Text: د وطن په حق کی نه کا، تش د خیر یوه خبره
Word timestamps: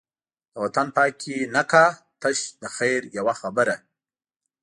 د 0.53 0.55
وطن 0.63 0.87
په 0.95 0.99
حق 1.05 1.15
کی 1.21 1.37
نه 1.55 1.63
کا، 1.71 1.85
تش 2.21 2.37
د 2.61 2.63
خیر 2.75 3.01
یوه 3.17 3.33
خبره 3.41 3.75